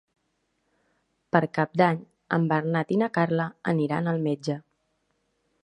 [1.35, 1.99] Per Cap d'Any
[2.39, 4.57] en Bernat i na Carla aniran al metge.